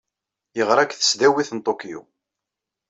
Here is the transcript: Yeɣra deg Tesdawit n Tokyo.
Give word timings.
Yeɣra 0.57 0.83
deg 0.85 0.91
Tesdawit 0.93 1.49
n 1.53 1.59
Tokyo. 1.67 2.01